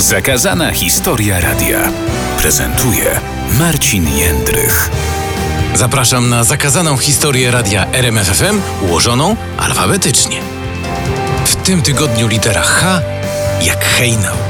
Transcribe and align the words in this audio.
Zakazana 0.00 0.72
historia 0.72 1.40
radia 1.40 1.92
prezentuje 2.38 3.20
Marcin 3.58 4.08
Jędrych. 4.16 4.90
Zapraszam 5.74 6.30
na 6.30 6.44
zakazaną 6.44 6.96
historię 6.96 7.50
radia 7.50 7.86
RMFFM 7.92 8.60
ułożoną 8.82 9.36
alfabetycznie. 9.58 10.40
W 11.44 11.56
tym 11.56 11.82
tygodniu 11.82 12.28
litera 12.28 12.62
H 12.62 13.02
jak 13.62 13.84
hejnał. 13.84 14.49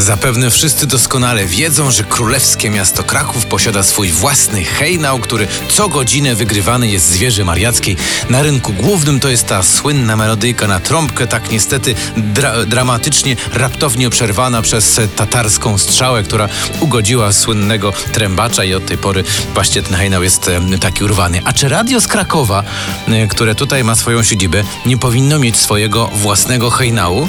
Zapewne 0.00 0.50
wszyscy 0.50 0.86
doskonale 0.86 1.46
wiedzą, 1.46 1.90
że 1.90 2.04
królewskie 2.04 2.70
miasto 2.70 3.04
Kraków 3.04 3.46
posiada 3.46 3.82
swój 3.82 4.12
własny 4.12 4.64
hejnał, 4.64 5.18
który 5.18 5.48
co 5.68 5.88
godzinę 5.88 6.34
wygrywany 6.34 6.88
jest 6.88 7.06
z 7.06 7.16
wieży 7.16 7.44
mariackiej. 7.44 7.96
Na 8.30 8.42
rynku 8.42 8.72
głównym 8.72 9.20
to 9.20 9.28
jest 9.28 9.46
ta 9.46 9.62
słynna 9.62 10.16
melodyjka 10.16 10.66
na 10.66 10.80
trąbkę, 10.80 11.26
tak 11.26 11.50
niestety 11.50 11.94
dra 12.16 12.66
dramatycznie, 12.66 13.36
raptownie 13.52 14.10
przerwana 14.10 14.62
przez 14.62 15.00
tatarską 15.16 15.78
strzałę, 15.78 16.22
która 16.22 16.48
ugodziła 16.80 17.32
słynnego 17.32 17.92
trębacza 18.12 18.64
i 18.64 18.74
od 18.74 18.86
tej 18.86 18.98
pory 18.98 19.24
właśnie 19.54 19.82
ten 19.82 19.96
hejnał 19.96 20.22
jest 20.22 20.50
taki 20.80 21.04
urwany. 21.04 21.40
A 21.44 21.52
czy 21.52 21.68
radio 21.68 22.00
z 22.00 22.06
Krakowa, 22.06 22.64
które 23.30 23.54
tutaj 23.54 23.84
ma 23.84 23.94
swoją 23.94 24.22
siedzibę, 24.22 24.64
nie 24.86 24.98
powinno 24.98 25.38
mieć 25.38 25.56
swojego 25.56 26.06
własnego 26.06 26.70
hejnału? 26.70 27.28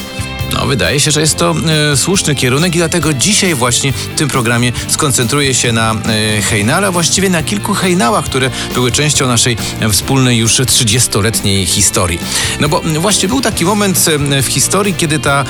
No, 0.53 0.65
wydaje 0.65 0.99
się, 0.99 1.11
że 1.11 1.21
jest 1.21 1.37
to 1.37 1.55
e, 1.91 1.97
słuszny 1.97 2.35
kierunek 2.35 2.75
i 2.75 2.77
dlatego 2.77 3.13
dzisiaj 3.13 3.55
właśnie 3.55 3.91
w 3.91 4.07
tym 4.15 4.27
programie 4.27 4.71
skoncentruję 4.87 5.53
się 5.53 5.71
na 5.71 5.91
e, 5.91 6.41
hejnale, 6.41 6.87
a 6.87 6.91
właściwie 6.91 7.29
na 7.29 7.43
kilku 7.43 7.73
hejnałach, 7.73 8.25
które 8.25 8.51
były 8.73 8.91
częścią 8.91 9.27
naszej 9.27 9.57
wspólnej 9.91 10.37
już 10.37 10.53
30-letniej 10.53 11.65
historii. 11.65 12.19
No 12.59 12.69
bo 12.69 12.81
właśnie 12.99 13.29
był 13.29 13.41
taki 13.41 13.65
moment 13.65 14.05
e, 14.07 14.41
w 14.41 14.47
historii, 14.47 14.93
kiedy 14.93 15.19
ta 15.19 15.45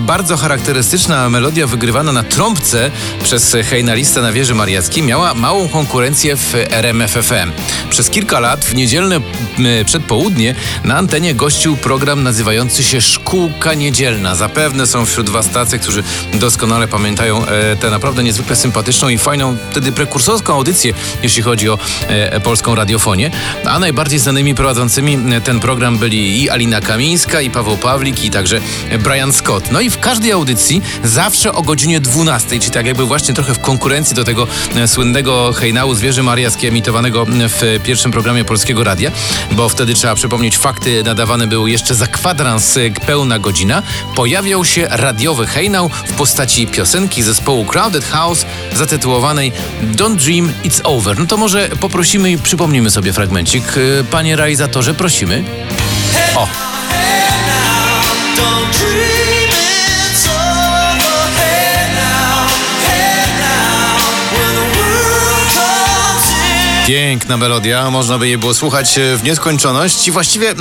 bardzo 0.00 0.36
charakterystyczna 0.36 1.30
melodia 1.30 1.66
wygrywana 1.66 2.12
na 2.12 2.22
trąbce 2.22 2.90
przez 3.24 3.56
hejnalista 3.70 4.22
na 4.22 4.32
wieży 4.32 4.54
mariackiej 4.54 5.02
miała 5.02 5.34
małą 5.34 5.68
konkurencję 5.68 6.36
w 6.36 6.54
RMFFM. 6.70 7.52
Przez 7.90 8.10
kilka 8.10 8.40
lat 8.40 8.64
w 8.64 8.74
niedzielne 8.74 9.20
przedpołudnie 9.86 10.54
na 10.84 10.96
antenie 10.96 11.34
gościł 11.34 11.76
program 11.76 12.22
nazywający 12.22 12.82
się 12.82 13.00
Szkółka 13.00 13.74
Niedzielna. 13.74 14.34
Zapewne 14.40 14.86
są 14.86 15.06
wśród 15.06 15.30
Was 15.30 15.48
tacy, 15.48 15.78
którzy 15.78 16.02
doskonale 16.34 16.88
pamiętają 16.88 17.46
e, 17.46 17.76
tę 17.76 17.90
naprawdę 17.90 18.22
niezwykle 18.22 18.56
sympatyczną 18.56 19.08
i 19.08 19.18
fajną, 19.18 19.56
wtedy 19.70 19.92
prekursorską 19.92 20.54
audycję, 20.54 20.94
jeśli 21.22 21.42
chodzi 21.42 21.70
o 21.70 21.78
e, 22.08 22.40
polską 22.40 22.74
radiofonię. 22.74 23.30
A 23.64 23.78
najbardziej 23.78 24.18
znanymi 24.18 24.54
prowadzącymi 24.54 25.18
e, 25.36 25.40
ten 25.40 25.60
program 25.60 25.98
byli 25.98 26.42
i 26.42 26.50
Alina 26.50 26.80
Kamińska, 26.80 27.40
i 27.40 27.50
Paweł 27.50 27.76
Pawlik, 27.76 28.24
i 28.24 28.30
także 28.30 28.60
Brian 28.98 29.32
Scott. 29.32 29.72
No 29.72 29.80
i 29.80 29.90
w 29.90 29.98
każdej 29.98 30.32
audycji 30.32 30.82
zawsze 31.04 31.52
o 31.52 31.62
godzinie 31.62 32.00
12, 32.00 32.58
czyli 32.58 32.70
tak 32.70 32.86
jakby 32.86 33.04
właśnie 33.04 33.34
trochę 33.34 33.54
w 33.54 33.60
konkurencji 33.60 34.16
do 34.16 34.24
tego 34.24 34.46
e, 34.74 34.88
słynnego 34.88 35.52
hejnału 35.52 35.94
Zwierzy 35.94 36.22
Mariackie 36.22 36.68
emitowanego 36.68 37.26
w 37.28 37.80
pierwszym 37.84 38.12
programie 38.12 38.44
Polskiego 38.44 38.84
Radia, 38.84 39.10
bo 39.52 39.68
wtedy 39.68 39.94
trzeba 39.94 40.14
przypomnieć 40.14 40.58
fakty, 40.58 41.02
nadawane 41.04 41.46
były 41.46 41.70
jeszcze 41.70 41.94
za 41.94 42.06
kwadrans 42.06 42.76
e, 42.76 42.80
pełna 43.06 43.38
godzina 43.38 43.82
pojawiał 44.30 44.64
się 44.64 44.86
radiowy 44.90 45.46
hejnał 45.46 45.88
w 46.06 46.12
postaci 46.12 46.66
piosenki 46.66 47.22
zespołu 47.22 47.64
Crowded 47.64 48.04
House 48.04 48.46
zatytułowanej 48.76 49.52
Don't 49.82 50.16
Dream 50.16 50.52
It's 50.64 50.80
Over. 50.84 51.18
No 51.18 51.26
to 51.26 51.36
może 51.36 51.68
poprosimy 51.68 52.30
i 52.30 52.38
przypomnimy 52.38 52.90
sobie 52.90 53.12
fragmencik. 53.12 53.76
Y, 53.76 54.04
Panie 54.10 54.36
realizatorze, 54.36 54.94
prosimy. 54.94 55.44
O. 56.36 56.48
Don't 58.36 58.78
dream 58.78 58.99
Piękna 67.10 67.36
melodia, 67.36 67.90
można 67.90 68.18
by 68.18 68.28
jej 68.28 68.38
było 68.38 68.54
słuchać 68.54 68.98
e, 68.98 69.16
w 69.16 69.24
nieskończoność. 69.24 70.08
I 70.08 70.10
właściwie 70.10 70.54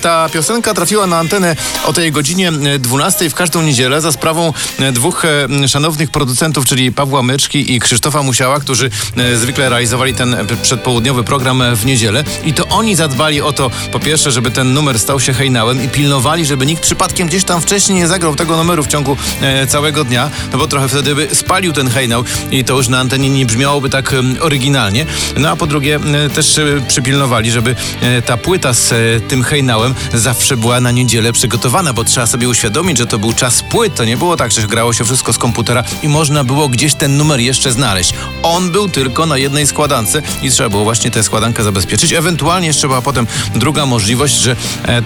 ta 0.00 0.28
piosenka 0.28 0.74
trafiła 0.74 1.06
na 1.06 1.18
antenę 1.18 1.56
o 1.84 1.92
tej 1.92 2.12
godzinie 2.12 2.48
e, 2.48 2.78
12 2.78 3.30
w 3.30 3.34
każdą 3.34 3.62
niedzielę 3.62 4.00
za 4.00 4.12
sprawą 4.12 4.52
e, 4.78 4.92
dwóch 4.92 5.24
e, 5.24 5.68
szanownych 5.68 6.10
producentów, 6.10 6.64
czyli 6.64 6.92
Pawła 6.92 7.22
Myczki 7.22 7.74
i 7.74 7.80
Krzysztofa 7.80 8.22
Musiała, 8.22 8.60
którzy 8.60 8.90
e, 9.16 9.36
zwykle 9.36 9.68
realizowali 9.68 10.14
ten 10.14 10.34
e, 10.34 10.44
przedpołudniowy 10.62 11.24
program 11.24 11.62
e, 11.62 11.76
w 11.76 11.86
niedzielę. 11.86 12.24
I 12.44 12.54
to 12.54 12.68
oni 12.68 12.94
zadbali 12.94 13.40
o 13.40 13.52
to, 13.52 13.70
po 13.92 14.00
pierwsze, 14.00 14.32
żeby 14.32 14.50
ten 14.50 14.74
numer 14.74 14.98
stał 14.98 15.20
się 15.20 15.32
hejnałem 15.32 15.84
i 15.84 15.88
pilnowali, 15.88 16.46
żeby 16.46 16.66
nikt 16.66 16.82
przypadkiem 16.82 17.28
gdzieś 17.28 17.44
tam 17.44 17.60
wcześniej 17.60 17.98
nie 17.98 18.08
zagrał 18.08 18.34
tego 18.34 18.56
numeru 18.56 18.82
w 18.82 18.88
ciągu 18.88 19.16
e, 19.42 19.66
całego 19.66 20.04
dnia, 20.04 20.30
no 20.52 20.58
bo 20.58 20.66
trochę 20.66 20.88
wtedy 20.88 21.14
by 21.14 21.28
spalił 21.32 21.72
ten 21.72 21.90
hejnał 21.90 22.24
i 22.50 22.64
to 22.64 22.76
już 22.76 22.88
na 22.88 22.98
antenie 22.98 23.30
nie 23.30 23.46
brzmiałoby 23.46 23.90
tak 23.90 24.14
oryginalnie. 24.40 25.06
No 25.36 25.50
a 25.50 25.56
po 25.56 25.66
drugie 25.66 25.91
e, 25.96 26.30
też 26.30 26.58
e, 26.58 26.64
przypilnowali, 26.88 27.50
żeby 27.50 27.76
e, 28.00 28.22
ta 28.22 28.36
płyta 28.36 28.72
z 28.72 28.92
tym 29.28 29.42
hejnałem 29.42 29.94
zawsze 30.14 30.56
była 30.56 30.80
na 30.80 30.90
niedzielę 30.90 31.32
przygotowana, 31.32 31.92
bo 31.92 32.04
trzeba 32.04 32.26
sobie 32.26 32.48
uświadomić, 32.48 32.98
że 32.98 33.06
to 33.06 33.18
był 33.18 33.32
czas 33.32 33.62
płyt. 33.62 33.94
To 33.94 34.04
nie 34.04 34.16
było 34.16 34.36
tak, 34.36 34.52
że 34.52 34.66
grało 34.66 34.92
się 34.92 35.04
wszystko 35.04 35.32
z 35.32 35.38
komputera 35.38 35.84
i 36.02 36.08
można 36.08 36.44
było 36.44 36.68
gdzieś 36.68 36.94
ten 36.94 37.16
numer 37.16 37.40
jeszcze 37.40 37.72
znaleźć. 37.72 38.14
On 38.42 38.70
był 38.70 38.88
tylko 38.88 39.26
na 39.26 39.38
jednej 39.38 39.66
składance 39.66 40.22
i 40.42 40.50
trzeba 40.50 40.68
było 40.68 40.84
właśnie 40.84 41.10
tę 41.10 41.22
składankę 41.22 41.62
zabezpieczyć. 41.62 42.12
Ewentualnie 42.12 42.66
jeszcze 42.66 42.88
była 42.88 43.02
potem 43.02 43.26
druga 43.54 43.86
możliwość, 43.86 44.34
że 44.34 44.56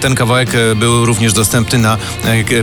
ten 0.01 0.15
kawałek 0.15 0.49
był 0.75 1.05
również 1.05 1.33
dostępny 1.33 1.79
na 1.79 1.97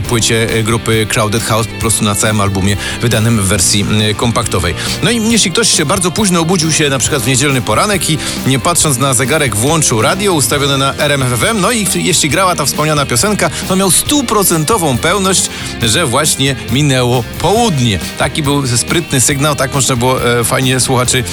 płycie 0.07 0.47
grupy 0.63 1.07
Crowded 1.09 1.43
House, 1.43 1.67
po 1.67 1.79
prostu 1.79 2.03
na 2.03 2.15
całym 2.15 2.41
albumie 2.41 2.77
wydanym 3.01 3.41
w 3.41 3.47
wersji 3.47 3.85
kompaktowej. 4.17 4.75
No 5.03 5.11
i 5.11 5.31
jeśli 5.31 5.51
ktoś 5.51 5.71
się 5.71 5.85
bardzo 5.85 6.11
późno 6.11 6.39
obudził 6.39 6.71
się 6.71 6.89
na 6.89 6.99
przykład 6.99 7.21
w 7.21 7.27
niedzielny 7.27 7.61
poranek 7.61 8.09
i 8.09 8.14
nie 8.47 8.59
patrząc 8.59 8.97
na 8.97 9.13
zegarek 9.13 9.55
włączył 9.55 10.01
radio 10.01 10.33
ustawione 10.33 10.77
na 10.77 10.93
RMFFM, 10.97 11.61
no 11.61 11.71
i 11.71 11.87
jeśli 11.95 12.29
grała 12.29 12.55
ta 12.55 12.65
wspomniana 12.65 13.05
piosenka, 13.05 13.49
to 13.67 13.75
miał 13.75 13.91
stuprocentową 13.91 14.97
pewność, 14.97 15.49
że 15.81 16.05
właśnie 16.05 16.55
minęło 16.71 17.23
południe. 17.39 17.99
Taki 18.17 18.43
był 18.43 18.67
sprytny 18.67 19.21
sygnał, 19.21 19.55
tak 19.55 19.73
można 19.73 19.95
było 19.95 20.39
e, 20.39 20.43
fajnie 20.43 20.79
słuchaczy, 20.79 21.23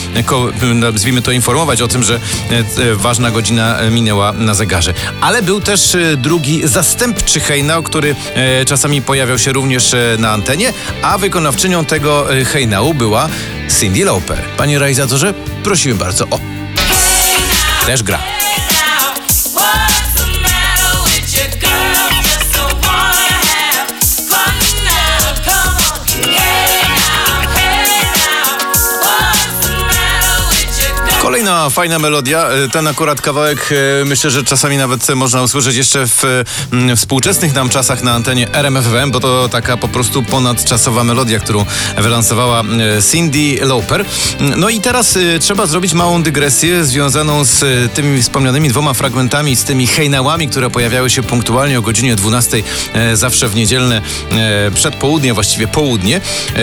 e, 0.62 0.74
nazwijmy 0.74 1.22
to, 1.22 1.32
informować 1.32 1.82
o 1.82 1.88
tym, 1.88 2.02
że 2.02 2.14
e, 2.14 2.94
ważna 2.94 3.30
godzina 3.30 3.78
minęła 3.90 4.32
na 4.32 4.54
zegarze. 4.54 4.94
Ale 5.20 5.42
był 5.42 5.60
też 5.60 5.96
drugi 6.16 6.68
zastępczy 6.68 7.40
hejnał, 7.40 7.82
który 7.82 8.14
czasami 8.66 9.02
pojawiał 9.02 9.38
się 9.38 9.52
również 9.52 9.96
na 10.18 10.30
antenie, 10.30 10.72
a 11.02 11.18
wykonawczynią 11.18 11.84
tego 11.84 12.26
hejnału 12.52 12.94
była 12.94 13.28
Cindy 13.80 14.04
Lauper. 14.04 14.38
Panie 14.56 14.78
realizatorze, 14.78 15.34
prosimy 15.62 15.94
bardzo. 15.94 16.24
O, 16.30 16.38
też 17.86 18.02
gra. 18.02 18.18
Fajna 31.70 31.98
melodia. 31.98 32.48
E, 32.48 32.68
Ten 32.68 32.86
akurat 32.86 33.20
kawałek 33.20 33.68
e, 34.02 34.04
myślę, 34.04 34.30
że 34.30 34.44
czasami 34.44 34.76
nawet 34.76 35.08
można 35.14 35.42
usłyszeć 35.42 35.76
jeszcze 35.76 36.06
w 36.06 36.24
mm, 36.72 36.96
współczesnych 36.96 37.54
nam 37.54 37.68
czasach 37.68 38.02
na 38.02 38.12
antenie 38.12 38.54
RMFWM, 38.54 39.10
bo 39.10 39.20
to 39.20 39.48
taka 39.48 39.76
po 39.76 39.88
prostu 39.88 40.22
ponadczasowa 40.22 41.04
melodia, 41.04 41.38
którą 41.40 41.64
wylansowała 41.98 42.60
e, 42.60 43.02
Cindy 43.10 43.58
Lauper. 43.66 44.04
Mm, 44.40 44.60
No 44.60 44.68
i 44.68 44.80
teraz 44.80 45.18
trzeba 45.40 45.66
zrobić 45.66 45.94
małą 45.94 46.22
dygresję 46.22 46.84
związaną 46.84 47.44
z 47.44 47.64
tymi 47.94 48.22
wspomnianymi 48.22 48.68
dwoma 48.68 48.94
fragmentami, 48.94 49.56
z 49.56 49.64
tymi 49.64 49.86
hejnałami, 49.86 50.48
które 50.48 50.70
pojawiały 50.70 51.10
się 51.10 51.22
punktualnie 51.22 51.78
o 51.78 51.82
godzinie 51.82 52.16
12 52.16 52.62
e, 52.94 53.16
zawsze 53.16 53.48
w 53.48 53.54
niedzielne 53.54 54.02
przedpołudnie, 54.74 55.34
właściwie 55.34 55.68
południe. 55.68 56.20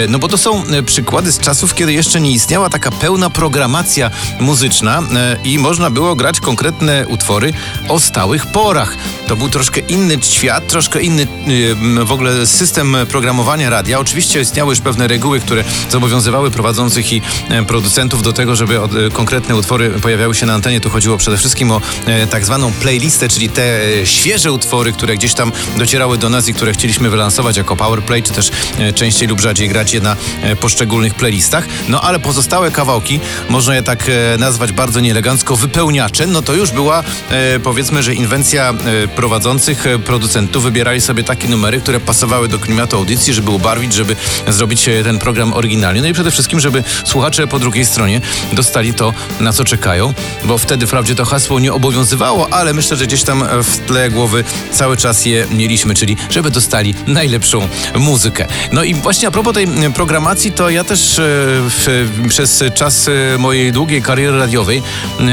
No 0.09 0.19
bo 0.19 0.27
to 0.27 0.37
są 0.37 0.63
przykłady 0.85 1.31
z 1.31 1.39
czasów, 1.39 1.75
kiedy 1.75 1.93
jeszcze 1.93 2.21
nie 2.21 2.31
istniała 2.31 2.69
taka 2.69 2.91
pełna 2.91 3.29
programacja 3.29 4.11
muzyczna 4.39 4.88
e, 4.97 5.37
i 5.43 5.59
można 5.59 5.89
było 5.89 6.15
grać 6.15 6.39
konkretne 6.39 7.07
utwory 7.07 7.53
o 7.87 7.99
stałych 7.99 8.45
porach. 8.45 8.97
To 9.27 9.35
był 9.35 9.49
troszkę 9.49 9.79
inny 9.79 10.17
świat, 10.21 10.67
troszkę 10.67 11.01
inny 11.01 11.27
m, 11.71 12.05
w 12.05 12.11
ogóle 12.11 12.47
system 12.47 12.97
programowania 13.09 13.69
radia. 13.69 13.99
Oczywiście 13.99 14.41
istniały 14.41 14.69
już 14.69 14.81
pewne 14.81 15.07
reguły, 15.07 15.39
które 15.39 15.63
zobowiązywały 15.89 16.51
prowadzących 16.51 17.13
i 17.13 17.21
e, 17.49 17.65
producentów 17.65 18.21
do 18.21 18.33
tego, 18.33 18.55
żeby 18.55 18.79
e, 18.79 18.87
konkretne 19.13 19.55
utwory 19.55 19.89
pojawiały 19.89 20.35
się 20.35 20.45
na 20.45 20.53
antenie. 20.53 20.81
Tu 20.81 20.89
chodziło 20.89 21.17
przede 21.17 21.37
wszystkim 21.37 21.71
o 21.71 21.81
e, 22.05 22.27
tak 22.27 22.45
zwaną 22.45 22.71
playlistę, 22.71 23.29
czyli 23.29 23.49
te 23.49 23.81
e, 24.01 24.05
świeże 24.05 24.51
utwory, 24.51 24.93
które 24.93 25.15
gdzieś 25.15 25.33
tam 25.33 25.51
docierały 25.77 26.17
do 26.17 26.29
nas 26.29 26.47
i 26.47 26.53
które 26.53 26.73
chcieliśmy 26.73 27.09
wylansować 27.09 27.57
jako 27.57 27.75
powerplay, 27.75 28.23
czy 28.23 28.33
też 28.33 28.51
e, 28.79 28.93
częściej 28.93 29.27
lub 29.27 29.41
rzadziej 29.41 29.69
grać 29.69 29.93
je 29.93 30.01
na 30.01 30.15
e, 30.43 30.55
poszczególnych 30.55 31.13
playlistach. 31.13 31.67
No 31.87 32.01
ale 32.01 32.19
pozostałe 32.19 32.71
kawałki, 32.71 33.19
można 33.49 33.75
je 33.75 33.83
tak 33.83 34.09
e, 34.09 34.37
nazwać 34.37 34.71
bardzo 34.79 34.99
nieelegancko, 34.99 35.55
wypełniacze, 35.55 36.27
no 36.27 36.41
to 36.41 36.53
już 36.53 36.71
była 36.71 37.03
e, 37.29 37.59
powiedzmy, 37.59 38.03
że 38.03 38.13
inwencja 38.13 38.69
e, 38.69 39.07
prowadzących, 39.07 39.87
e, 39.87 39.99
producentów 39.99 40.63
wybierali 40.63 41.01
sobie 41.01 41.23
takie 41.23 41.47
numery, 41.47 41.81
które 41.81 41.99
pasowały 41.99 42.47
do 42.47 42.59
klimatu 42.59 42.97
audycji, 42.97 43.33
żeby 43.33 43.51
ubarwić, 43.51 43.93
żeby 43.93 44.15
zrobić 44.47 44.89
e, 44.89 45.03
ten 45.03 45.19
program 45.19 45.53
oryginalnie. 45.53 46.01
No 46.01 46.07
i 46.07 46.13
przede 46.13 46.31
wszystkim, 46.31 46.59
żeby 46.59 46.83
słuchacze 47.05 47.47
po 47.47 47.59
drugiej 47.59 47.85
stronie 47.85 48.21
dostali 48.53 48.93
to, 48.93 49.13
na 49.39 49.53
co 49.53 49.63
czekają, 49.63 50.13
bo 50.43 50.57
wtedy 50.57 50.87
wprawdzie 50.87 51.15
to 51.15 51.25
hasło 51.25 51.59
nie 51.59 51.73
obowiązywało, 51.73 52.53
ale 52.53 52.73
myślę, 52.73 52.97
że 52.97 53.07
gdzieś 53.07 53.23
tam 53.23 53.43
e, 53.43 53.63
w 53.63 53.77
tle 53.77 54.09
głowy 54.09 54.43
cały 54.71 54.97
czas 54.97 55.25
je 55.25 55.47
mieliśmy, 55.51 55.95
czyli 55.95 56.17
żeby 56.29 56.51
dostali 56.51 56.95
najlepszą 57.07 57.67
muzykę. 57.95 58.47
No 58.71 58.83
i 58.83 58.93
właśnie 58.93 59.27
a 59.27 59.31
propos 59.31 59.53
tej 59.53 59.67
programacji, 59.95 60.51
to 60.51 60.69
ja 60.69 60.83
też 60.83 61.19
e, 61.19 62.29
przez 62.29 62.63
czas 62.73 63.09
mojej 63.37 63.71
długiej 63.71 64.01
kariery 64.01 64.37
radiowej 64.39 64.68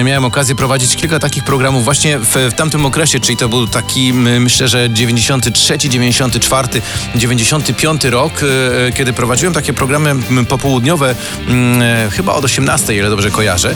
miałem 0.04 0.24
okazję 0.24 0.54
prowadzić 0.54 0.96
kilka 0.96 1.18
takich 1.18 1.44
programów 1.44 1.84
właśnie 1.84 2.18
w, 2.18 2.34
w 2.50 2.52
tamtym 2.52 2.86
okresie, 2.86 3.20
czyli 3.20 3.36
to 3.36 3.48
był 3.48 3.66
taki, 3.66 4.12
myślę, 4.12 4.68
że 4.68 4.90
93, 4.90 5.78
94, 5.78 6.68
95 7.14 8.04
rok, 8.04 8.32
e, 8.42 8.92
kiedy 8.92 9.12
prowadziłem 9.12 9.54
takie 9.54 9.72
programy 9.72 10.14
popołudniowe, 10.48 11.14
e, 11.48 12.10
chyba 12.10 12.32
od 12.32 12.44
18, 12.44 12.96
ile 12.96 13.10
dobrze 13.10 13.30
kojarzę, 13.30 13.74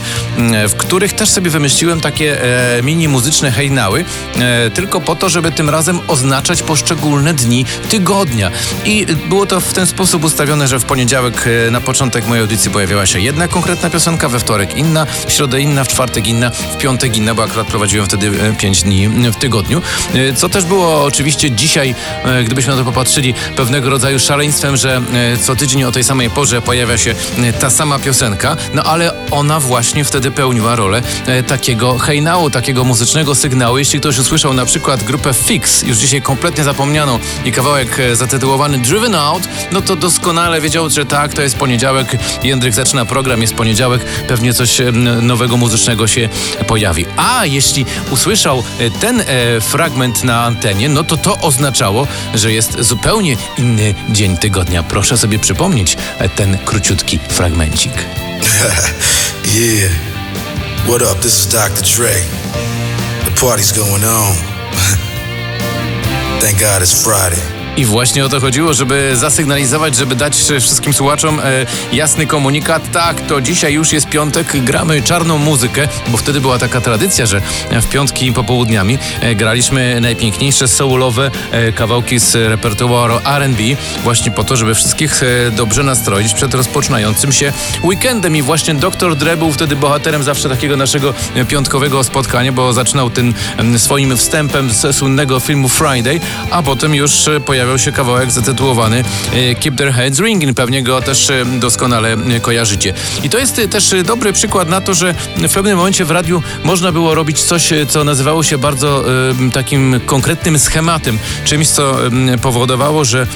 w 0.68 0.74
których 0.76 1.12
też 1.12 1.28
sobie 1.28 1.50
wymyśliłem 1.50 2.00
takie 2.00 2.42
e, 2.78 2.82
mini 2.82 3.08
muzyczne 3.08 3.50
hejnały, 3.50 4.04
e, 4.38 4.70
tylko 4.70 5.00
po 5.00 5.16
to, 5.16 5.28
żeby 5.28 5.52
tym 5.52 5.70
razem 5.70 6.00
oznaczać 6.08 6.62
poszczególne 6.62 7.34
dni 7.34 7.64
tygodnia. 7.88 8.50
I 8.84 9.06
było 9.28 9.46
to 9.46 9.60
w 9.60 9.72
ten 9.72 9.86
sposób 9.86 10.24
ustawione, 10.24 10.68
że 10.68 10.78
w 10.78 10.84
poniedziałek 10.84 11.44
e, 11.66 11.70
na 11.70 11.80
początek 11.80 12.26
mojej 12.26 12.42
audycji 12.42 12.70
pojawiała 12.70 13.06
się 13.06 13.20
jedna 13.20 13.48
konkretna 13.48 13.90
piosenka, 13.90 14.28
we 14.28 14.38
wtorek 14.38 14.76
inna, 14.76 15.06
w 15.26 15.32
środę 15.32 15.49
inna, 15.58 15.84
w 15.84 15.88
czwartek 15.88 16.26
inna, 16.26 16.50
w 16.50 16.76
piątek 16.78 17.16
inna, 17.16 17.34
bo 17.34 17.42
akurat 17.42 17.66
prowadziłem 17.66 18.06
wtedy 18.06 18.30
5 18.58 18.82
dni 18.82 19.08
w 19.08 19.36
tygodniu. 19.36 19.82
E, 20.14 20.34
Co 20.34 20.48
też 20.48 20.64
było 20.64 21.04
oczywiście 21.04 21.50
dzisiaj, 21.50 21.94
e, 22.24 22.44
gdybyśmy 22.44 22.72
na 22.72 22.78
to 22.78 22.84
popatrzyli, 22.84 23.34
pewnego 23.56 23.90
rodzaju 23.90 24.18
szaleństwem, 24.18 24.76
że 24.76 25.02
e, 25.14 25.38
co 25.38 25.56
tydzień 25.56 25.84
o 25.84 25.92
tej 25.92 26.04
samej 26.04 26.30
porze 26.30 26.62
pojawia 26.62 26.98
się 26.98 27.14
e, 27.38 27.52
ta 27.52 27.70
sama 27.70 27.98
piosenka, 27.98 28.56
no 28.74 28.82
ale 28.82 29.12
ona 29.30 29.60
właśnie 29.60 30.04
wtedy 30.04 30.30
pełniła 30.30 30.76
rolę 30.76 31.02
e, 31.26 31.42
takiego 31.42 31.98
hejnału, 31.98 32.50
takiego 32.50 32.84
muzycznego 32.84 33.34
sygnału. 33.34 33.78
Jeśli 33.78 34.00
ktoś 34.00 34.18
usłyszał 34.18 34.54
na 34.54 34.64
przykład 34.64 35.02
grupę 35.04 35.34
Fix, 35.34 35.82
już 35.82 35.96
dzisiaj 35.98 36.22
kompletnie 36.22 36.64
zapomnianą 36.64 37.18
i 37.44 37.52
kawałek 37.52 38.00
e, 38.00 38.16
zatytułowany 38.16 38.78
Driven 38.78 39.14
Out, 39.14 39.42
no 39.72 39.82
to 39.82 39.96
doskonale 39.96 40.60
wiedział, 40.60 40.90
że 40.90 41.06
tak, 41.06 41.34
to 41.34 41.42
jest 41.42 41.56
poniedziałek, 41.56 42.16
Jędryk 42.42 42.74
zaczyna 42.74 43.04
program, 43.04 43.40
jest 43.40 43.54
poniedziałek, 43.54 44.04
pewnie 44.28 44.54
coś 44.54 44.80
e, 44.80 44.92
nowego 45.40 45.56
muzycznego 45.56 46.06
się 46.06 46.28
pojawi. 46.66 47.06
A 47.16 47.46
jeśli 47.46 47.86
usłyszał 48.10 48.62
e, 48.78 48.90
ten 48.90 49.20
e, 49.20 49.24
fragment 49.60 50.24
na 50.24 50.44
antenie, 50.44 50.88
no 50.88 51.04
to 51.04 51.16
to 51.16 51.38
oznaczało, 51.38 52.06
że 52.34 52.52
jest 52.52 52.80
zupełnie 52.80 53.36
inny 53.58 53.94
dzień 54.08 54.36
tygodnia. 54.36 54.82
Proszę 54.82 55.18
sobie 55.18 55.38
przypomnieć 55.38 55.96
e, 56.18 56.28
ten 56.28 56.58
króciutki 56.58 57.18
fragmencik. 57.28 57.92
Yeah. 59.44 59.90
What 60.86 61.02
up? 61.02 61.22
This 61.22 61.38
is 61.38 61.46
Dr. 61.46 61.82
Dre. 61.82 62.14
The 63.24 63.30
party's 63.40 63.72
going 63.72 64.04
on. 64.04 64.36
Thank 66.40 66.60
God 66.60 66.82
it's 66.82 66.92
Friday. 66.92 67.59
I 67.80 67.84
właśnie 67.84 68.24
o 68.24 68.28
to 68.28 68.40
chodziło, 68.40 68.74
żeby 68.74 69.10
zasygnalizować, 69.16 69.96
żeby 69.96 70.14
dać 70.14 70.36
wszystkim 70.36 70.92
słuchaczom 70.92 71.40
e, 71.40 71.66
jasny 71.92 72.26
komunikat. 72.26 72.90
Tak, 72.92 73.20
to 73.20 73.40
dzisiaj 73.40 73.74
już 73.74 73.92
jest 73.92 74.08
piątek, 74.08 74.64
gramy 74.64 75.02
czarną 75.02 75.38
muzykę, 75.38 75.88
bo 76.08 76.16
wtedy 76.16 76.40
była 76.40 76.58
taka 76.58 76.80
tradycja, 76.80 77.26
że 77.26 77.42
w 77.70 77.86
piątki 77.86 78.32
popołudniami 78.32 78.98
e, 79.20 79.34
graliśmy 79.34 80.00
najpiękniejsze 80.00 80.68
soulowe 80.68 81.30
e, 81.50 81.72
kawałki 81.72 82.18
z 82.18 82.34
repertuaru 82.34 83.14
R&B, 83.24 83.62
właśnie 84.02 84.30
po 84.30 84.44
to, 84.44 84.56
żeby 84.56 84.74
wszystkich 84.74 85.20
dobrze 85.56 85.82
nastroić 85.82 86.34
przed 86.34 86.54
rozpoczynającym 86.54 87.32
się 87.32 87.52
weekendem. 87.82 88.36
I 88.36 88.42
właśnie 88.42 88.74
Dr. 88.74 89.16
Dre 89.16 89.36
był 89.36 89.52
wtedy 89.52 89.76
bohaterem 89.76 90.22
zawsze 90.22 90.48
takiego 90.48 90.76
naszego 90.76 91.14
piątkowego 91.48 92.04
spotkania, 92.04 92.52
bo 92.52 92.72
zaczynał 92.72 93.10
tym 93.10 93.34
swoim 93.76 94.16
wstępem 94.16 94.70
ze 94.70 94.92
słynnego 94.92 95.40
filmu 95.40 95.68
Friday, 95.68 96.20
a 96.50 96.62
potem 96.62 96.94
już 96.94 97.28
e, 97.28 97.40
pojawiał 97.70 97.84
się 97.84 97.92
kawałek 97.92 98.30
zatytułowany 98.30 99.04
e, 99.32 99.54
Keep 99.54 99.76
Their 99.76 99.92
Heads 99.92 100.20
Ringing. 100.20 100.56
Pewnie 100.56 100.82
go 100.82 101.02
też 101.02 101.30
e, 101.30 101.44
doskonale 101.44 102.12
e, 102.12 102.40
kojarzycie. 102.40 102.94
I 103.22 103.30
to 103.30 103.38
jest 103.38 103.60
też 103.70 103.94
dobry 104.04 104.32
przykład 104.32 104.68
na 104.68 104.80
to, 104.80 104.94
że 104.94 105.14
w 105.36 105.52
pewnym 105.52 105.76
momencie 105.76 106.04
w 106.04 106.10
radiu 106.10 106.42
można 106.64 106.92
było 106.92 107.14
robić 107.14 107.42
coś, 107.42 107.70
co 107.88 108.04
nazywało 108.04 108.42
się 108.42 108.58
bardzo 108.58 109.04
takim 109.52 110.00
konkretnym 110.06 110.58
schematem. 110.58 111.18
Czymś, 111.44 111.68
co 111.68 111.96
powodowało, 112.42 113.04
że 113.04 113.26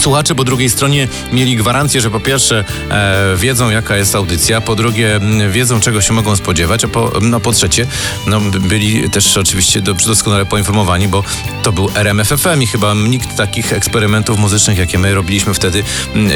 Słuchacze 0.00 0.34
po 0.34 0.44
drugiej 0.44 0.70
stronie 0.70 1.08
mieli 1.32 1.56
gwarancję, 1.56 2.00
że 2.00 2.10
po 2.10 2.20
pierwsze 2.20 2.64
e, 2.90 3.36
wiedzą 3.36 3.70
jaka 3.70 3.96
jest 3.96 4.14
audycja, 4.14 4.60
po 4.60 4.76
drugie 4.76 5.20
wiedzą 5.50 5.80
czego 5.80 6.00
się 6.00 6.12
mogą 6.12 6.36
spodziewać, 6.36 6.84
a 6.84 6.88
po, 6.88 7.12
no, 7.20 7.40
po 7.40 7.52
trzecie 7.52 7.86
no, 8.26 8.40
by- 8.40 8.60
byli 8.60 9.10
też 9.10 9.36
oczywiście 9.36 9.80
dobrze 9.80 10.06
doskonale 10.06 10.46
poinformowani, 10.46 11.08
bo 11.08 11.24
to 11.62 11.72
był 11.72 11.90
RMFFM 11.94 12.62
i 12.62 12.66
chyba 12.66 12.94
nikt 12.94 13.36
takich 13.36 13.72
eksperymentów 13.72 14.38
muzycznych, 14.38 14.78
jakie 14.78 14.98
my 14.98 15.14
robiliśmy 15.14 15.54
wtedy, 15.54 15.84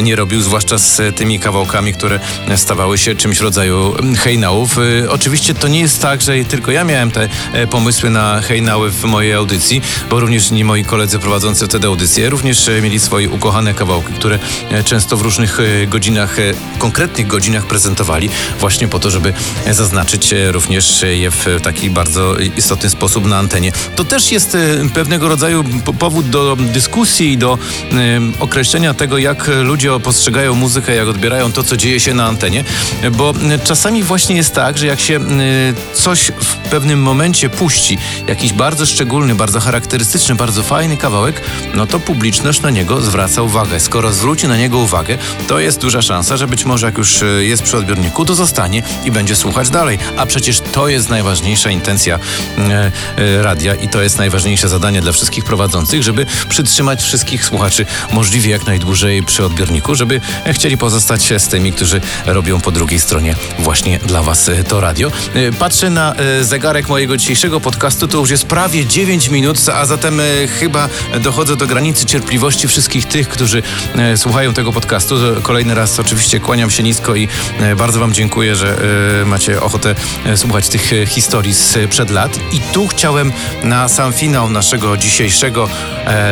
nie 0.02 0.16
robił, 0.16 0.40
zwłaszcza 0.40 0.78
z 0.78 1.16
tymi 1.16 1.40
kawałkami, 1.40 1.92
które 1.94 2.20
stawały 2.56 2.98
się 2.98 3.14
czymś 3.14 3.40
rodzaju 3.40 3.94
hejnałów. 4.18 4.78
Y, 4.78 5.10
Oczywiście 5.10 5.54
to 5.54 5.68
nie 5.68 5.80
jest 5.80 6.02
tak, 6.02 6.20
że 6.22 6.44
tylko 6.44 6.72
ja 6.72 6.84
miałem 6.84 7.10
te 7.10 7.28
e, 7.52 7.66
pomysły 7.66 8.10
na 8.10 8.40
hejnały 8.40 8.90
w 8.90 9.04
mojej 9.04 9.32
audycji, 9.34 9.82
bo 10.10 10.20
również 10.20 10.50
nie 10.50 10.64
moi 10.64 10.84
koledzy 10.84 11.18
prowadzący 11.18 11.66
wtedy 11.66 11.86
audycję 11.86 12.30
również 12.30 12.68
e, 12.68 12.82
mieli 12.82 12.98
swoje 13.00 13.17
ukochane 13.26 13.74
kawałki, 13.74 14.12
które 14.12 14.38
e, 14.70 14.84
często 14.84 15.16
w 15.16 15.22
różnych 15.22 15.60
e, 15.60 15.86
godzinach, 15.86 16.38
e, 16.38 16.42
konkretnych 16.78 17.26
godzinach 17.26 17.66
prezentowali 17.66 18.30
właśnie 18.60 18.88
po 18.88 18.98
to, 18.98 19.10
żeby 19.10 19.32
zaznaczyć 19.70 20.34
również 20.50 21.02
je 21.02 21.30
w 21.30 21.46
taki 21.62 21.90
bardzo 21.90 22.36
istotny 22.56 22.90
sposób 22.90 23.26
na 23.26 23.38
antenie. 23.38 23.72
To 23.96 24.04
też 24.04 24.32
jest 24.32 24.56
pewnego 24.94 25.28
rodzaju 25.28 25.64
po- 25.84 25.92
powód 25.92 26.30
do 26.30 26.56
dyskusji 26.56 27.32
i 27.32 27.38
do 27.38 27.58
określenia 28.40 28.94
tego, 28.94 29.18
jak 29.18 29.50
ludzie 29.62 30.00
postrzegają 30.00 30.54
muzykę, 30.54 30.94
jak 30.94 31.08
odbierają 31.08 31.52
to, 31.52 31.62
co 31.62 31.76
dzieje 31.76 32.00
się 32.00 32.14
na 32.14 32.26
antenie, 32.26 32.64
bo 33.12 33.34
czasami 33.64 34.02
właśnie 34.02 34.36
jest 34.36 34.54
tak, 34.54 34.78
że 34.78 34.86
jak 34.86 35.00
się 35.00 35.20
coś 35.94 36.32
w 36.40 36.54
pewnym 36.70 37.02
momencie 37.02 37.50
puści, 37.50 37.98
jakiś 38.28 38.52
bardzo 38.52 38.86
szczególny, 38.86 39.34
bardzo 39.34 39.60
charakterystyczny, 39.60 40.34
bardzo 40.34 40.62
fajny 40.62 40.96
kawałek, 40.96 41.40
no 41.74 41.86
to 41.86 42.00
publiczność 42.00 42.62
na 42.62 42.70
niego 42.70 43.00
zwraca 43.08 43.42
uwagę. 43.42 43.80
Skoro 43.80 44.12
zwróci 44.12 44.48
na 44.48 44.56
niego 44.56 44.78
uwagę, 44.78 45.18
to 45.48 45.58
jest 45.58 45.80
duża 45.80 46.02
szansa, 46.02 46.36
że 46.36 46.46
być 46.46 46.64
może 46.64 46.86
jak 46.86 46.98
już 46.98 47.22
e, 47.22 47.26
jest 47.26 47.62
przy 47.62 47.76
odbiorniku, 47.76 48.24
to 48.24 48.34
zostanie 48.34 48.82
i 49.04 49.10
będzie 49.10 49.36
słuchać 49.36 49.70
dalej. 49.70 49.98
A 50.16 50.26
przecież 50.26 50.60
to 50.72 50.88
jest 50.88 51.08
najważniejsza 51.08 51.70
intencja 51.70 52.18
e, 52.58 52.92
e, 53.16 53.42
radia 53.42 53.74
i 53.74 53.88
to 53.88 54.02
jest 54.02 54.18
najważniejsze 54.18 54.68
zadanie 54.68 55.00
dla 55.00 55.12
wszystkich 55.12 55.44
prowadzących, 55.44 56.02
żeby 56.02 56.26
przytrzymać 56.48 57.02
wszystkich 57.02 57.44
słuchaczy 57.44 57.86
możliwie 58.12 58.50
jak 58.50 58.66
najdłużej 58.66 59.22
przy 59.22 59.44
odbiorniku, 59.44 59.94
żeby 59.94 60.20
chcieli 60.52 60.76
pozostać 60.76 61.32
z 61.38 61.48
tymi, 61.48 61.72
którzy 61.72 62.00
robią 62.26 62.60
po 62.60 62.70
drugiej 62.70 63.00
stronie 63.00 63.34
właśnie 63.58 63.98
dla 63.98 64.22
Was 64.22 64.50
to 64.68 64.80
radio. 64.80 65.12
Patrzę 65.58 65.90
na 65.90 66.14
zegarek 66.42 66.88
mojego 66.88 67.16
dzisiejszego 67.16 67.60
podcastu, 67.60 68.08
to 68.08 68.18
już 68.18 68.30
jest 68.30 68.44
prawie 68.44 68.86
9 68.86 69.28
minut, 69.28 69.58
a 69.74 69.86
zatem 69.86 70.20
chyba 70.60 70.88
dochodzę 71.20 71.56
do 71.56 71.66
granicy 71.66 72.06
cierpliwości 72.06 72.68
wszystkich 72.68 72.97
tych, 73.04 73.28
którzy 73.28 73.62
e, 73.96 74.16
słuchają 74.16 74.54
tego 74.54 74.72
podcastu. 74.72 75.16
Kolejny 75.42 75.74
raz 75.74 76.00
oczywiście 76.00 76.40
kłaniam 76.40 76.70
się 76.70 76.82
nisko 76.82 77.14
i 77.14 77.28
e, 77.60 77.76
bardzo 77.76 78.00
Wam 78.00 78.12
dziękuję, 78.12 78.56
że 78.56 78.78
e, 79.22 79.24
macie 79.24 79.60
ochotę 79.62 79.94
słuchać 80.36 80.68
tych 80.68 80.92
historii 81.06 81.54
sprzed 81.54 82.10
lat. 82.10 82.38
I 82.52 82.60
tu 82.60 82.88
chciałem 82.88 83.32
na 83.62 83.88
sam 83.88 84.12
finał 84.12 84.50
naszego 84.50 84.96
dzisiejszego 84.96 85.68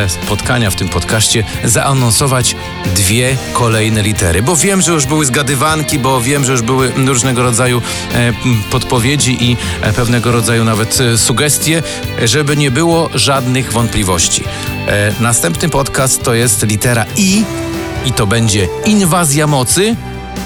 spotkania 0.07 0.69
w 0.69 0.75
tym 0.75 0.89
podcaście 0.89 1.43
zaanonsować 1.63 2.55
dwie 2.95 3.37
kolejne 3.53 4.03
litery, 4.03 4.41
bo 4.41 4.55
wiem, 4.55 4.81
że 4.81 4.91
już 4.91 5.05
były 5.05 5.25
zgadywanki, 5.25 5.99
bo 5.99 6.21
wiem, 6.21 6.45
że 6.45 6.51
już 6.51 6.61
były 6.61 6.91
różnego 7.05 7.43
rodzaju 7.43 7.81
podpowiedzi 8.71 9.37
i 9.43 9.57
pewnego 9.95 10.31
rodzaju 10.31 10.63
nawet 10.63 10.99
sugestie, 11.15 11.83
żeby 12.23 12.57
nie 12.57 12.71
było 12.71 13.09
żadnych 13.13 13.73
wątpliwości. 13.73 14.43
Następny 15.19 15.69
podcast 15.69 16.23
to 16.23 16.33
jest 16.33 16.46
litera 16.63 17.05
I 17.15 17.43
i 18.05 18.11
to 18.13 18.27
będzie 18.27 18.67
inwazja 18.85 19.47
mocy, 19.47 19.95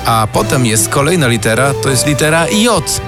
a 0.05 0.27
potem 0.33 0.65
jest 0.65 0.89
kolejna 0.89 1.27
litera, 1.27 1.73
to 1.73 1.89
jest 1.89 2.07
litera 2.07 2.47
J 2.49 3.01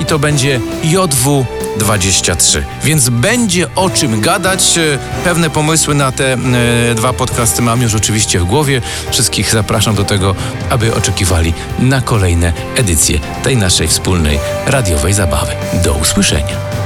i 0.00 0.04
to 0.04 0.18
będzie 0.18 0.60
JW 0.84 1.46
23. 1.78 2.64
Więc 2.84 3.08
będzie 3.08 3.74
o 3.74 3.90
czym 3.90 4.20
gadać. 4.20 4.78
E, 4.78 4.98
Pewne 5.24 5.50
pomysły 5.50 5.94
na 5.94 6.12
te 6.12 6.32
e, 6.32 6.94
dwa 6.94 7.12
podcasty 7.12 7.62
mam 7.62 7.82
już 7.82 7.94
oczywiście 7.94 8.40
w 8.40 8.44
głowie. 8.44 8.80
Wszystkich 9.10 9.50
zapraszam 9.50 9.94
do 9.94 10.04
tego, 10.04 10.34
aby 10.70 10.94
oczekiwali 10.94 11.54
na 11.78 12.00
kolejne 12.00 12.52
edycje 12.76 13.20
tej 13.42 13.56
naszej 13.56 13.88
wspólnej 13.88 14.38
radiowej 14.66 15.12
zabawy. 15.12 15.52
Do 15.84 15.94
usłyszenia. 15.94 16.77